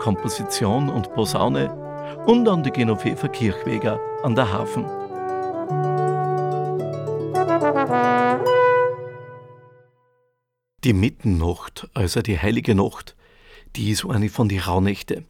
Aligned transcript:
Komposition 0.00 0.88
und 0.88 1.12
Posaune 1.12 1.70
und 2.26 2.48
an 2.48 2.62
die 2.62 2.70
Genoveva 2.70 3.28
Kirchweger 3.28 4.00
an 4.22 4.34
der 4.34 4.50
Hafen. 4.50 4.86
Die 10.84 10.94
Mittennacht, 10.94 11.86
also 11.92 12.22
die 12.22 12.38
heilige 12.38 12.74
Nacht, 12.74 13.14
die 13.76 13.90
ist 13.90 14.06
eine 14.06 14.30
von 14.30 14.48
den 14.48 14.60
Rauhnächte. 14.60 15.24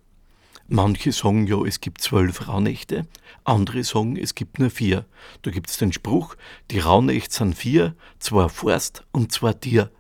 Manche 0.68 1.10
sagen 1.10 1.48
ja, 1.48 1.60
es 1.66 1.80
gibt 1.80 2.00
zwölf 2.00 2.46
Rauhnächte, 2.46 3.08
andere 3.42 3.82
sagen, 3.82 4.16
es 4.16 4.36
gibt 4.36 4.60
nur 4.60 4.70
vier. 4.70 5.04
Da 5.42 5.50
gibt 5.50 5.68
es 5.68 5.78
den 5.78 5.92
Spruch, 5.92 6.36
die 6.70 6.78
Rauhnächte 6.78 7.34
sind 7.34 7.56
vier, 7.56 7.96
zwei 8.20 8.48
Forst 8.48 9.04
und 9.10 9.32
zwei 9.32 9.52
Tier. 9.52 9.90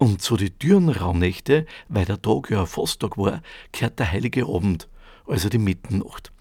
Und 0.00 0.22
zu 0.22 0.38
den 0.38 0.58
Türenraumnächte, 0.58 1.66
weil 1.90 2.06
der 2.06 2.22
Tag 2.22 2.48
ja 2.50 2.60
ein 2.60 2.66
Fasttag 2.66 3.18
war, 3.18 3.42
gehört 3.70 3.98
der 3.98 4.10
Heilige 4.10 4.46
Abend, 4.46 4.88
also 5.26 5.50
die 5.50 5.58
Mittennacht. 5.58 6.32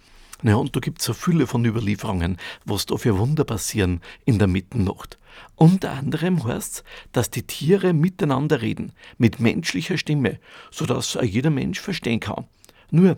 Naja, 0.42 0.56
und 0.56 0.74
da 0.78 0.80
gibt's 0.80 1.04
so 1.04 1.12
viele 1.12 1.46
von 1.46 1.66
Überlieferungen, 1.66 2.38
was 2.64 2.86
da 2.86 2.96
für 2.96 3.18
Wunder 3.18 3.44
passieren 3.44 4.00
in 4.24 4.40
der 4.40 4.48
Mittennacht. 4.48 5.20
Unter 5.58 5.92
anderem 5.92 6.42
heißt's, 6.42 6.86
dass 7.12 7.32
die 7.32 7.44
Tiere 7.44 7.92
miteinander 7.92 8.62
reden, 8.62 8.94
mit 9.18 9.42
menschlicher 9.42 9.98
Stimme, 9.98 10.40
sodass 10.72 11.18
jeder 11.22 11.50
Mensch 11.50 11.82
verstehen 11.82 12.22
kann. 12.22 12.46
Nur, 12.92 13.18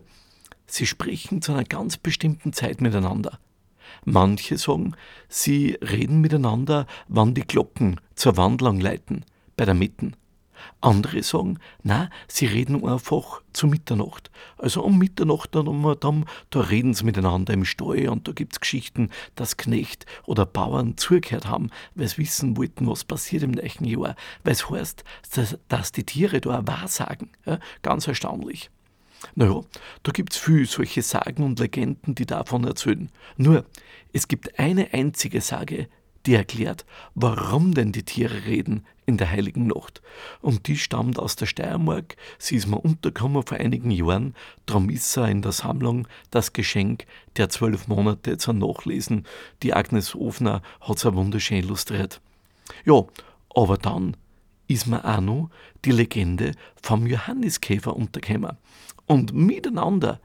sie 0.65 0.87
sprechen 0.87 1.43
zu 1.43 1.51
einer 1.51 1.65
ganz 1.65 1.97
bestimmten 1.97 2.51
Zeit 2.51 2.81
miteinander. 2.81 3.37
Manche 4.05 4.57
sagen, 4.57 4.95
sie 5.29 5.77
reden 5.83 6.19
miteinander, 6.19 6.87
wann 7.07 7.35
die 7.35 7.45
Glocken 7.45 8.01
zur 8.15 8.37
Wandlung 8.37 8.79
leiten, 8.79 9.23
bei 9.55 9.65
der 9.65 9.75
Mitten. 9.75 10.15
Andere 10.79 11.23
sagen, 11.23 11.59
na, 11.83 12.09
sie 12.27 12.45
reden 12.45 12.85
einfach 12.87 13.41
zu 13.53 13.67
Mitternacht. 13.67 14.31
Also 14.57 14.83
um 14.83 14.97
Mitternacht 14.97 15.55
dann, 15.55 15.67
um, 15.67 15.95
dann 15.99 16.25
da 16.49 16.61
reden 16.61 16.93
sie 16.93 17.05
miteinander 17.05 17.53
im 17.53 17.65
Stall 17.65 18.09
und 18.09 18.27
da 18.27 18.31
gibt's 18.31 18.59
Geschichten, 18.59 19.09
dass 19.35 19.57
Knecht 19.57 20.05
oder 20.25 20.45
Bauern 20.45 20.97
zugehört 20.97 21.45
haben, 21.45 21.69
weil 21.95 22.07
sie 22.07 22.19
wissen 22.19 22.57
wollten, 22.57 22.87
was 22.87 23.03
passiert 23.03 23.43
im 23.43 23.51
nächsten 23.51 23.85
Jahr. 23.85 24.15
Weil 24.43 24.53
es 24.53 24.69
heißt, 24.69 25.03
dass, 25.35 25.57
dass 25.67 25.91
die 25.91 26.03
Tiere 26.03 26.41
da 26.41 26.65
wahrsagen. 26.65 27.29
Ja, 27.45 27.59
ganz 27.81 28.07
erstaunlich. 28.07 28.69
Naja, 29.35 29.61
da 30.03 30.11
gibt's 30.11 30.37
viel 30.37 30.65
solche 30.65 31.01
Sagen 31.01 31.43
und 31.43 31.59
Legenden, 31.59 32.15
die 32.15 32.25
davon 32.25 32.63
erzählen. 32.63 33.09
Nur, 33.37 33.65
es 34.13 34.27
gibt 34.27 34.57
eine 34.59 34.93
einzige 34.93 35.41
Sage, 35.41 35.87
die 36.25 36.35
erklärt, 36.35 36.85
warum 37.15 37.73
denn 37.73 37.91
die 37.91 38.03
Tiere 38.03 38.45
reden 38.45 38.85
in 39.05 39.17
der 39.17 39.29
heiligen 39.29 39.67
Nacht. 39.67 40.01
Und 40.41 40.67
die 40.67 40.77
stammt 40.77 41.19
aus 41.19 41.35
der 41.35 41.45
Steiermark, 41.45 42.15
sie 42.37 42.55
ist 42.55 42.67
mir 42.67 42.79
untergekommen 42.79 43.43
vor 43.43 43.57
einigen 43.57 43.91
Jahren, 43.91 44.35
darum 44.65 44.89
ist 44.89 45.15
er 45.17 45.27
in 45.27 45.41
der 45.41 45.51
Sammlung 45.51 46.07
das 46.29 46.53
Geschenk 46.53 47.05
der 47.37 47.49
zwölf 47.49 47.87
Monate 47.87 48.37
zum 48.37 48.59
Nachlesen. 48.59 49.25
Die 49.63 49.73
Agnes 49.73 50.15
Ofner 50.15 50.61
hat 50.79 50.97
es 50.97 51.05
wunderschön 51.05 51.57
illustriert. 51.57 52.21
Ja, 52.85 53.03
aber 53.53 53.77
dann 53.77 54.15
ist 54.67 54.87
mir 54.87 55.03
auch 55.03 55.21
noch 55.21 55.49
die 55.83 55.91
Legende 55.91 56.53
vom 56.81 57.05
Johanniskäfer 57.05 57.95
untergekommen. 57.95 58.57
Und 59.05 59.33
miteinander 59.33 60.21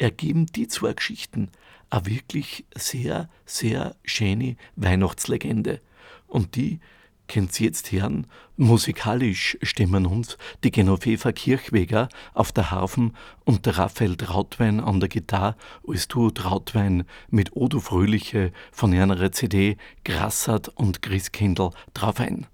ergeben 0.00 0.46
die 0.46 0.66
zwei 0.66 0.92
Geschichten 0.94 1.50
eine 1.90 2.06
wirklich 2.06 2.64
sehr, 2.74 3.28
sehr 3.44 3.96
schöne 4.04 4.56
Weihnachtslegende. 4.76 5.80
Und 6.26 6.56
die 6.56 6.80
könnt 7.28 7.58
ihr 7.60 7.66
jetzt 7.66 7.92
hören, 7.92 8.26
musikalisch 8.56 9.56
stimmen 9.62 10.06
uns 10.06 10.36
die 10.64 10.70
Genoveva 10.70 11.32
Kirchweger 11.32 12.08
auf 12.34 12.50
der 12.50 12.70
Harfen 12.70 13.16
und 13.44 13.66
der 13.66 13.78
Raphael 13.78 14.16
Trautwein 14.16 14.80
an 14.80 14.98
der 14.98 15.08
Gitarre, 15.08 15.56
als 15.86 16.08
du 16.08 16.30
Trautwein 16.30 17.04
mit 17.28 17.54
Odo 17.54 17.78
Fröhliche 17.78 18.52
von 18.72 18.92
einer 18.92 19.30
CD 19.32 19.76
Grassat 20.04 20.68
und 20.68 21.02
Christkindl 21.02 21.70
drauf 21.94 22.18
ein. 22.18 22.46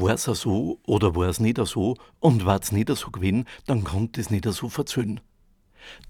War 0.00 0.14
es 0.14 0.24
so 0.24 0.80
oder 0.84 1.14
war 1.14 1.28
es 1.28 1.40
nicht 1.40 1.58
so 1.64 1.96
und 2.20 2.44
war 2.44 2.60
es 2.60 2.72
nicht 2.72 2.88
so 2.88 3.10
gewesen, 3.10 3.46
dann 3.66 3.84
konnte 3.84 4.20
es 4.20 4.30
nicht 4.30 4.44
so 4.44 4.68
verzöhnen. 4.68 5.20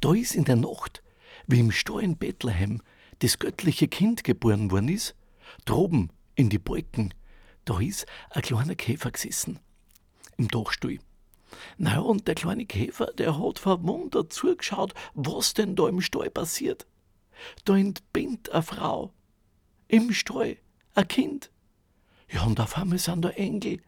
Da 0.01 0.15
ist 0.15 0.35
in 0.35 0.45
der 0.45 0.57
Nacht, 0.57 1.03
wie 1.47 1.61
im 1.61 1.71
Stall 1.71 2.03
in 2.03 2.17
Bethlehem, 2.17 2.83
das 3.21 3.39
göttliche 3.39 3.89
Kind 3.89 4.25
geboren 4.25 4.71
worden 4.71 4.89
ist, 4.89 5.15
droben 5.65 6.11
in 6.35 6.51
die 6.51 6.59
Balken, 6.59 7.15
da 7.65 7.81
ist 7.81 8.07
ein 8.31 8.43
kleiner 8.43 8.75
Käfer 8.75 9.11
gesessen. 9.11 9.59
Im 10.37 10.49
Dachstuhl. 10.49 10.99
Na 11.79 12.01
und 12.01 12.29
der 12.29 12.35
kleine 12.35 12.67
Käfer, 12.67 13.07
der 13.19 13.39
hat 13.39 13.59
verwundert 13.59 14.33
zugeschaut, 14.33 14.95
was 15.15 15.55
denn 15.55 15.77
da 15.77 15.89
im 15.89 16.01
Stall 16.01 16.31
passiert. 16.31 16.87
Da 17.65 17.77
entbindet 17.77 18.51
eine 18.51 18.63
Frau. 18.63 19.13
Im 19.89 20.13
Stall. 20.13 20.59
Ein 20.95 21.09
Kind. 21.09 21.51
Ja, 22.31 22.45
und 22.45 22.61
auf 22.61 22.77
einmal 22.77 22.99
sind 22.99 23.25
da 23.25 23.31
Engel. 23.31 23.81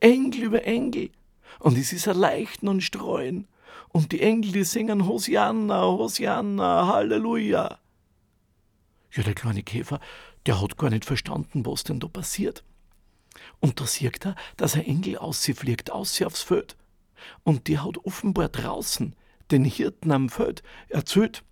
Engel 0.00 0.44
über 0.44 0.64
Engel. 0.64 1.10
Und 1.58 1.76
es 1.76 1.92
ist 1.92 2.08
ein 2.08 2.16
Leichten 2.16 2.68
und 2.68 2.82
Streuen. 2.82 3.46
Und 3.88 4.12
die 4.12 4.20
Engel, 4.22 4.52
die 4.52 4.64
singen 4.64 5.06
Hosianna, 5.06 5.82
Hosianna, 5.82 6.86
Halleluja. 6.86 7.78
Ja, 9.12 9.22
der 9.22 9.34
kleine 9.34 9.62
Käfer, 9.62 10.00
der 10.46 10.60
hat 10.60 10.78
gar 10.78 10.90
nicht 10.90 11.04
verstanden, 11.04 11.66
was 11.66 11.84
denn 11.84 12.00
da 12.00 12.08
passiert. 12.08 12.64
Und 13.60 13.80
da 13.80 13.86
sieht 13.86 14.24
er, 14.24 14.34
dass 14.56 14.74
ein 14.74 14.86
Engel 14.86 15.18
aus 15.18 15.42
sie 15.42 15.54
fliegt, 15.54 15.92
aus 15.92 16.14
sie 16.14 16.24
aufs 16.24 16.42
Feld. 16.42 16.76
Und 17.44 17.68
die 17.68 17.78
hat 17.78 17.98
offenbar 17.98 18.48
draußen 18.48 19.14
den 19.50 19.64
Hirten 19.64 20.10
am 20.10 20.28
Feld 20.28 20.62
erzählt, 20.88 21.44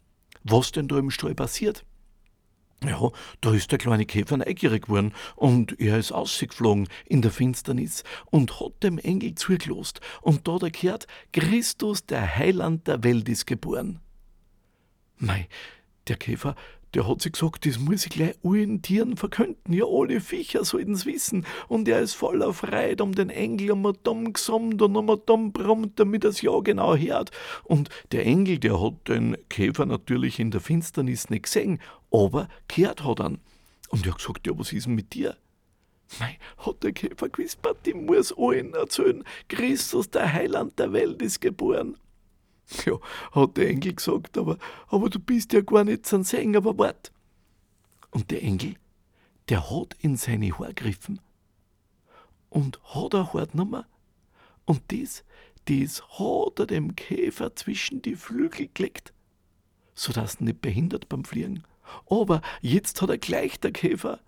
was 0.42 0.72
denn 0.72 0.88
da 0.88 0.98
im 0.98 1.10
Stall 1.10 1.34
passiert. 1.34 1.84
Ja, 2.84 3.10
da 3.42 3.52
ist 3.52 3.70
der 3.72 3.78
kleine 3.78 4.06
Käfer 4.06 4.38
neugierig 4.38 4.86
geworden 4.86 5.12
und 5.36 5.78
er 5.78 5.98
ist 5.98 6.12
ausgeflogen 6.12 6.88
in 7.04 7.20
der 7.20 7.30
Finsternis 7.30 8.04
und 8.30 8.58
hat 8.58 8.82
dem 8.82 8.96
Engel 8.98 9.34
zugelost 9.34 10.00
und 10.22 10.48
da 10.48 10.56
der 10.58 10.70
gehört, 10.70 11.06
Christus, 11.32 12.06
der 12.06 12.36
Heiland 12.36 12.86
der 12.86 13.04
Welt, 13.04 13.28
ist 13.28 13.46
geboren. 13.46 14.00
Mei, 15.18 15.46
der 16.08 16.16
Käfer, 16.16 16.54
der 16.94 17.06
hat 17.06 17.22
sich 17.22 17.32
gesagt, 17.32 17.66
das 17.66 17.78
muss 17.78 18.06
ich 18.06 18.10
gleich 18.10 18.34
allen 18.44 18.82
Tieren 18.82 19.16
verkünden. 19.16 19.72
Ja, 19.72 19.84
alle 19.86 20.20
Viecher 20.20 20.64
sollten's 20.64 21.06
wissen. 21.06 21.46
Und 21.68 21.88
er 21.88 22.00
ist 22.00 22.14
voller 22.14 22.52
Freude 22.52 23.02
um 23.02 23.14
den 23.14 23.30
Engel 23.30 23.72
um 23.72 23.92
dumm 24.02 24.32
gesummt 24.32 24.82
und 24.82 24.96
um 24.96 25.20
dumm 25.26 25.52
brummt, 25.52 25.98
damit 26.00 26.24
er's 26.24 26.42
ja 26.42 26.58
genau 26.60 26.96
hört. 26.96 27.30
Und 27.64 27.88
der 28.12 28.26
Engel, 28.26 28.58
der 28.58 28.80
hat 28.80 29.08
den 29.08 29.36
Käfer 29.48 29.86
natürlich 29.86 30.38
in 30.38 30.50
der 30.50 30.60
Finsternis 30.60 31.30
nicht 31.30 31.44
gesehen, 31.44 31.80
aber 32.10 32.48
gehört 32.68 33.04
hat 33.04 33.20
er. 33.20 33.32
Und 33.90 34.06
er 34.06 34.12
hat 34.12 34.18
gesagt, 34.18 34.46
ja, 34.46 34.58
was 34.58 34.72
ist 34.72 34.86
denn 34.86 34.94
mit 34.94 35.14
dir? 35.14 35.36
Mei, 36.18 36.38
hat 36.58 36.82
der 36.82 36.92
Käfer 36.92 37.28
gewispert, 37.28 37.86
ich 37.86 37.94
muss 37.94 38.36
allen 38.36 38.74
erzählen, 38.74 39.22
Christus, 39.48 40.10
der 40.10 40.32
Heiland 40.32 40.78
der 40.78 40.92
Welt, 40.92 41.22
ist 41.22 41.40
geboren. 41.40 41.96
Ja, 42.86 42.98
hat 43.32 43.56
der 43.56 43.68
Engel 43.68 43.94
gesagt, 43.94 44.38
aber, 44.38 44.56
aber 44.88 45.10
du 45.10 45.18
bist 45.18 45.52
ja 45.52 45.60
gar 45.60 45.84
nicht 45.84 46.06
zum 46.06 46.22
Sehen, 46.22 46.56
aber 46.56 46.78
wart. 46.78 47.12
Und 48.10 48.30
der 48.30 48.42
Engel, 48.42 48.74
der 49.48 49.70
hat 49.70 49.96
in 50.00 50.16
seine 50.16 50.52
Haare 50.58 50.74
gegriffen 50.74 51.20
und 52.48 52.80
hat 52.94 53.14
ein 53.14 53.32
Haar 53.32 53.46
genommen 53.46 53.84
und 54.64 54.82
das, 54.88 55.24
das 55.66 56.02
hat 56.18 56.58
er 56.58 56.66
dem 56.66 56.96
Käfer 56.96 57.54
zwischen 57.56 58.02
die 58.02 58.16
Flügel 58.16 58.68
gelegt, 58.72 59.12
sodass 59.94 60.36
er 60.36 60.44
nicht 60.44 60.62
behindert 60.62 61.08
beim 61.08 61.24
Fliegen. 61.24 61.64
Aber 62.08 62.40
jetzt 62.60 63.02
hat 63.02 63.10
er 63.10 63.18
gleich 63.18 63.58
der 63.60 63.72
Käfer 63.72 64.20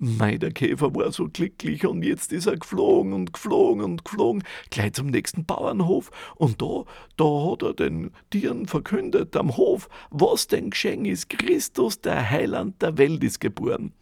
Mei, 0.00 0.38
der 0.38 0.52
Käfer 0.52 0.94
war 0.94 1.10
so 1.10 1.28
glücklich 1.28 1.84
und 1.84 2.04
jetzt 2.04 2.32
ist 2.32 2.46
er 2.46 2.56
geflogen 2.56 3.12
und 3.12 3.32
geflogen 3.32 3.82
und 3.82 4.04
geflogen, 4.04 4.44
gleich 4.70 4.92
zum 4.92 5.08
nächsten 5.08 5.44
Bauernhof. 5.44 6.10
Und 6.36 6.62
da, 6.62 6.84
da 7.16 7.50
hat 7.50 7.62
er 7.62 7.74
den 7.74 8.12
Tieren 8.30 8.66
verkündet 8.68 9.34
am 9.34 9.56
Hof, 9.56 9.88
was 10.10 10.46
denn 10.46 10.70
geschehen 10.70 11.04
ist. 11.04 11.28
Christus, 11.28 12.00
der 12.00 12.30
Heiland 12.30 12.80
der 12.80 12.96
Welt, 12.96 13.24
ist 13.24 13.40
geboren. 13.40 13.92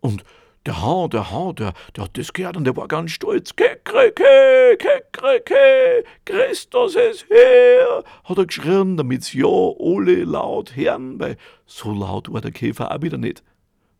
Und 0.00 0.22
der 0.66 0.82
Hahn, 0.82 1.08
der 1.08 1.30
Hahn, 1.30 1.54
der, 1.54 1.72
der 1.96 2.04
hat 2.04 2.18
das 2.18 2.34
gehört 2.34 2.58
und 2.58 2.64
der 2.64 2.76
war 2.76 2.86
ganz 2.86 3.12
stolz. 3.12 3.56
Kekreke, 3.56 4.76
Kekreke, 4.78 6.04
Christus 6.26 6.94
ist 6.94 7.26
her, 7.30 8.04
hat 8.24 8.36
er 8.36 8.46
geschrien, 8.46 8.98
damit's 8.98 9.32
ja 9.32 9.46
alle 9.46 10.24
laut 10.24 10.76
hören, 10.76 11.18
weil 11.18 11.38
so 11.64 11.90
laut 11.90 12.30
war 12.30 12.42
der 12.42 12.52
Käfer 12.52 12.94
auch 12.94 13.00
wieder 13.00 13.16
nicht. 13.16 13.42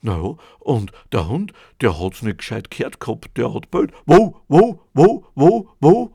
Naja, 0.05 0.35
und 0.59 0.91
der 1.13 1.29
Hund, 1.29 1.53
der 1.81 1.99
hat's 2.01 2.23
nicht 2.23 2.39
gescheit 2.39 2.73
gehört 2.73 2.99
gehabt, 2.99 3.37
der 3.37 3.55
hat 3.55 3.71
bald, 3.71 3.93
wo, 4.05 4.37
wo, 4.49 4.81
wo, 4.95 5.25
wo, 5.37 5.69
wo. 5.81 6.13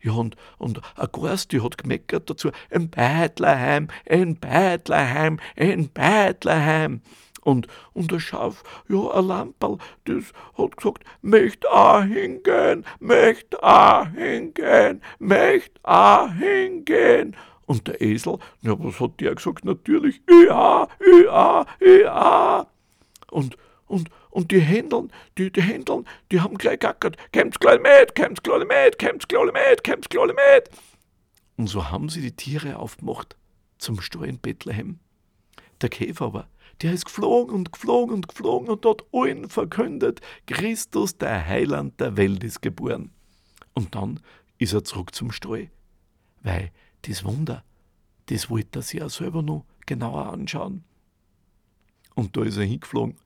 Ja, 0.00 0.12
und, 0.12 0.36
und 0.58 0.80
ein 0.94 1.08
Geist, 1.10 1.50
die 1.52 1.62
hat 1.62 1.78
gemeckert 1.78 2.28
dazu, 2.28 2.50
ein 2.70 2.90
Beitlerheim, 2.90 3.88
ein 4.08 4.38
Beitlerheim, 4.38 5.40
ein 5.56 5.88
Beitlerheim. 5.92 7.00
Und, 7.42 7.66
und 7.94 8.12
der 8.12 8.20
Schaf, 8.20 8.62
ja, 8.90 9.10
ein 9.10 9.26
Lamperl, 9.26 9.78
das 10.04 10.32
hat 10.58 10.76
gesagt, 10.76 11.04
möcht 11.22 11.66
auch 11.66 12.02
hingehen, 12.02 12.84
möcht 13.00 13.62
auch 13.62 14.06
hingehen, 14.08 15.00
möcht 15.18 15.80
auch 15.82 16.30
hingehen. 16.34 17.34
Und 17.64 17.86
der 17.86 18.02
Esel, 18.02 18.38
ja, 18.60 18.74
was 18.78 19.00
hat 19.00 19.18
der 19.20 19.34
gesagt? 19.34 19.64
Natürlich, 19.64 20.20
ja, 20.46 20.86
ja, 21.24 21.66
ja. 21.80 22.66
Und, 23.30 23.56
und, 23.86 24.10
und 24.30 24.50
die 24.50 24.60
Händeln, 24.60 25.12
die, 25.36 25.50
die 25.50 25.62
Händeln, 25.62 26.06
die 26.30 26.40
haben 26.40 26.58
gleich 26.58 26.80
gackert. 26.80 27.16
Kämmt's 27.32 27.58
gleich 27.58 27.80
mit, 27.80 28.14
kämmt's 28.14 28.42
gleich 28.42 28.66
mit, 28.66 28.98
kämmt's 28.98 29.28
gleich 29.28 29.52
mit, 29.52 29.84
kämmt's 29.84 30.08
gleich 30.08 30.28
mit. 30.28 30.70
Und 31.56 31.68
so 31.68 31.90
haben 31.90 32.08
sie 32.08 32.20
die 32.20 32.36
Tiere 32.36 32.78
aufgemacht 32.78 33.36
zum 33.78 34.00
Stall 34.00 34.28
in 34.28 34.38
Bethlehem. 34.38 35.00
Der 35.80 35.88
Käfer 35.88 36.26
aber, 36.26 36.48
der 36.82 36.92
ist 36.92 37.06
geflogen 37.06 37.54
und 37.54 37.72
geflogen 37.72 38.14
und 38.14 38.28
geflogen 38.28 38.68
und 38.68 38.84
dort 38.84 39.04
allen 39.12 39.48
verkündet, 39.48 40.20
Christus, 40.46 41.16
der 41.18 41.46
Heiland 41.46 42.00
der 42.00 42.16
Welt, 42.16 42.44
ist 42.44 42.62
geboren. 42.62 43.10
Und 43.74 43.94
dann 43.94 44.20
ist 44.58 44.72
er 44.72 44.84
zurück 44.84 45.14
zum 45.14 45.32
Stall, 45.32 45.70
weil 46.42 46.70
das 47.02 47.24
Wunder, 47.24 47.64
das 48.26 48.50
wollte 48.50 48.80
er 48.80 48.82
sich 48.82 49.00
ja 49.00 49.08
selber 49.08 49.42
noch 49.42 49.64
genauer 49.86 50.26
anschauen. 50.26 50.84
Und 52.18 52.36
da 52.36 52.42
ist 52.42 52.56
er 52.56 52.64
hingeflogen. 52.64 53.16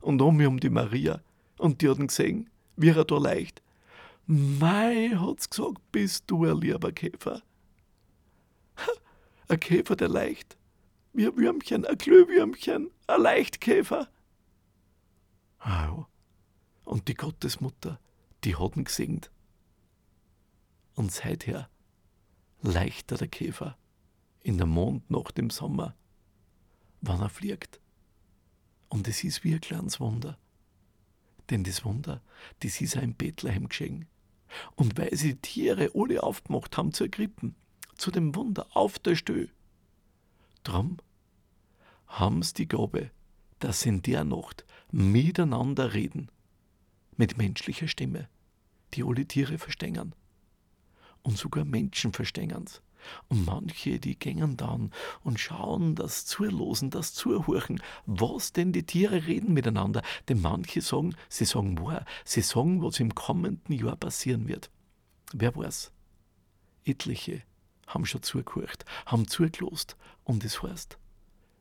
Und 0.00 0.22
um 0.22 0.34
mich 0.34 0.46
um 0.46 0.58
die 0.58 0.70
Maria. 0.70 1.20
Und 1.58 1.82
die 1.82 1.90
hat 1.90 1.98
ihn 1.98 2.06
gesehen, 2.06 2.48
wie 2.74 2.88
er 2.88 3.04
da 3.04 3.18
leicht. 3.18 3.60
Mei, 4.26 5.10
hat's 5.10 5.50
gesagt, 5.50 5.82
bist 5.92 6.24
du 6.26 6.46
ein 6.46 6.56
lieber 6.56 6.90
Käfer. 6.90 7.42
ein 9.48 9.60
Käfer, 9.60 9.94
der 9.94 10.08
leicht. 10.08 10.56
Wie 11.12 11.26
ein 11.26 11.36
Würmchen, 11.36 11.84
ein 11.84 11.98
Glühwürmchen, 11.98 12.90
ein 13.08 13.20
Leichtkäfer. 13.20 14.08
Ah 15.58 15.84
ja. 15.84 16.08
Und 16.84 17.08
die 17.08 17.14
Gottesmutter, 17.14 18.00
die 18.44 18.56
hat 18.56 18.74
ihn 18.74 18.84
gesehen. 18.84 19.20
Und 20.94 21.12
seither 21.12 21.68
leichter 22.62 23.18
der 23.18 23.28
Käfer 23.28 23.76
in 24.42 24.56
der 24.56 24.66
Mondnacht 24.66 25.38
im 25.38 25.50
Sommer, 25.50 25.94
wann 27.02 27.20
er 27.20 27.28
fliegt. 27.28 27.80
Und 28.90 29.08
es 29.08 29.24
ist 29.24 29.44
wie 29.44 29.54
ein 29.54 29.60
kleines 29.60 30.00
Wunder. 30.00 30.36
Denn 31.48 31.64
das 31.64 31.84
Wunder, 31.84 32.20
das 32.60 32.80
ist 32.80 32.98
auch 32.98 33.02
in 33.02 33.14
Bethlehem 33.14 33.68
geschehen. 33.68 34.06
Und 34.74 34.98
weil 34.98 35.16
sie 35.16 35.34
die 35.34 35.40
Tiere 35.40 35.92
alle 35.94 36.22
aufgemacht 36.22 36.76
haben 36.76 36.92
zur 36.92 37.08
Krippen, 37.08 37.54
zu 37.96 38.10
dem 38.10 38.34
Wunder 38.34 38.66
auf 38.74 38.98
der 38.98 39.14
Stö, 39.14 39.46
drum 40.64 40.98
haben 42.08 42.42
sie 42.42 42.54
die 42.54 42.68
Gabe, 42.68 43.10
dass 43.60 43.82
sie 43.82 43.90
in 43.90 44.02
der 44.02 44.24
Nacht 44.24 44.64
miteinander 44.90 45.94
reden, 45.94 46.30
mit 47.16 47.38
menschlicher 47.38 47.86
Stimme, 47.86 48.28
die 48.94 49.04
alle 49.04 49.24
Tiere 49.24 49.58
verstehen. 49.58 50.14
Und 51.22 51.38
sogar 51.38 51.64
Menschen 51.64 52.12
verstehen 52.12 52.66
und 53.28 53.44
manche, 53.44 53.98
die 53.98 54.18
gängen 54.18 54.56
dann 54.56 54.92
und 55.22 55.40
schauen 55.40 55.94
das 55.94 56.26
Zulosen, 56.26 56.90
das 56.90 57.14
Zuhorchen, 57.14 57.82
was 58.06 58.52
denn 58.52 58.72
die 58.72 58.84
Tiere 58.84 59.26
reden 59.26 59.52
miteinander. 59.52 60.02
Denn 60.28 60.40
manche 60.40 60.80
sagen, 60.80 61.14
sie 61.28 61.44
sagen 61.44 61.78
wahr, 61.80 62.04
sie 62.24 62.42
sagen, 62.42 62.82
was 62.82 63.00
im 63.00 63.14
kommenden 63.14 63.74
Jahr 63.74 63.96
passieren 63.96 64.48
wird. 64.48 64.70
Wer 65.32 65.54
weiß? 65.54 65.92
Etliche 66.84 67.42
haben 67.86 68.06
schon 68.06 68.22
zugehört, 68.22 68.84
haben 69.06 69.28
zugelost 69.28 69.96
und 70.24 70.44
das 70.44 70.62
heißt, 70.62 70.98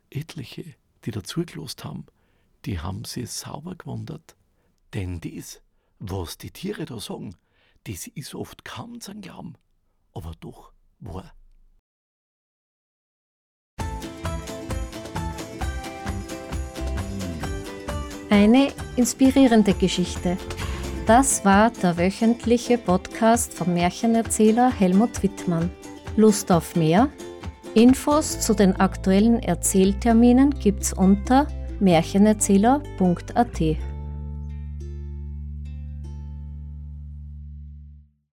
etliche, 0.10 0.76
die 1.06 1.12
da 1.12 1.24
zugelost 1.24 1.84
haben, 1.84 2.06
die 2.66 2.80
haben 2.80 3.06
sich 3.06 3.30
sauber 3.30 3.76
gewundert. 3.76 4.36
Denn 4.94 5.22
das, 5.22 5.62
was 6.00 6.38
die 6.38 6.52
Tiere 6.52 6.86
da 6.86 7.00
sagen, 7.00 7.36
das 7.86 8.08
ist 8.08 8.36
oft 8.36 8.66
kaum 8.66 9.02
zu 9.02 9.16
glauben, 9.16 9.56
aber 10.14 10.34
doch 10.40 10.72
wahr. 11.00 11.34
Eine 18.30 18.72
inspirierende 18.96 19.74
Geschichte. 19.74 20.38
Das 21.08 21.44
war 21.44 21.72
der 21.72 21.98
wöchentliche 21.98 22.78
Podcast 22.78 23.56
vom 23.56 23.74
Märchenerzähler 23.74 24.72
Helmut 24.72 25.24
Wittmann. 25.24 25.72
Lust 26.16 26.52
auf 26.52 26.76
mehr? 26.76 27.10
Infos 27.74 28.40
zu 28.40 28.54
den 28.54 28.76
aktuellen 28.76 29.40
Erzählterminen 29.42 30.52
gibt's 30.52 30.94
unter 30.94 31.48
märchenerzähler.at. 31.80 33.60